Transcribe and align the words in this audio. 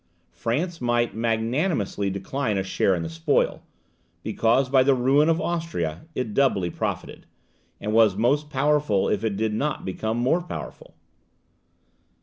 France 0.31 0.81
might 0.81 1.13
magnanimously 1.15 2.09
decline 2.09 2.57
a 2.57 2.63
share 2.63 2.95
in 2.95 3.03
the 3.03 3.07
spoil, 3.09 3.61
because 4.23 4.67
by 4.67 4.81
the 4.81 4.95
ruin 4.95 5.29
of 5.29 5.39
Austria 5.39 6.07
it 6.15 6.33
doubly 6.33 6.71
profited, 6.71 7.27
and 7.79 7.93
was 7.93 8.15
most 8.15 8.49
powerful 8.49 9.07
if 9.07 9.23
it 9.23 9.37
did 9.37 9.53
not 9.53 9.85
become 9.85 10.17
more 10.17 10.41
powerful. 10.41 10.95